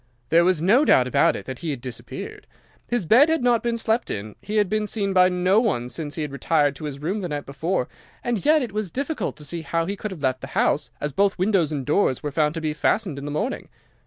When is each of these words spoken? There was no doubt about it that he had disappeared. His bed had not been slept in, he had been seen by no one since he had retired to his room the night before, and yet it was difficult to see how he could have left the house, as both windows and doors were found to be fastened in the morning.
There 0.29 0.43
was 0.43 0.63
no 0.63 0.83
doubt 0.83 1.07
about 1.07 1.35
it 1.35 1.45
that 1.45 1.59
he 1.59 1.69
had 1.69 1.79
disappeared. 1.79 2.47
His 2.87 3.05
bed 3.05 3.29
had 3.29 3.43
not 3.43 3.61
been 3.61 3.77
slept 3.77 4.09
in, 4.09 4.33
he 4.41 4.55
had 4.57 4.67
been 4.67 4.87
seen 4.87 5.13
by 5.13 5.29
no 5.29 5.59
one 5.59 5.89
since 5.89 6.15
he 6.15 6.23
had 6.23 6.31
retired 6.31 6.75
to 6.77 6.85
his 6.85 6.97
room 6.97 7.21
the 7.21 7.29
night 7.29 7.45
before, 7.45 7.87
and 8.23 8.43
yet 8.43 8.63
it 8.63 8.71
was 8.71 8.89
difficult 8.89 9.35
to 9.37 9.45
see 9.45 9.61
how 9.61 9.85
he 9.85 9.95
could 9.95 10.09
have 10.09 10.23
left 10.23 10.41
the 10.41 10.47
house, 10.57 10.89
as 10.99 11.11
both 11.11 11.37
windows 11.37 11.71
and 11.71 11.85
doors 11.85 12.23
were 12.23 12.31
found 12.31 12.55
to 12.55 12.61
be 12.61 12.73
fastened 12.73 13.19
in 13.19 13.25
the 13.25 13.29
morning. 13.31 13.69